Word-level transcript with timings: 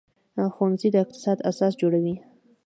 ښوونځی 0.53 0.89
د 0.91 0.95
اقتصاد 1.05 1.37
اساس 1.51 1.73
جوړوي 1.81 2.15